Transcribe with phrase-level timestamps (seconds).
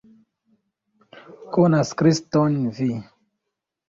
[1.57, 2.89] Konas Kriston vi!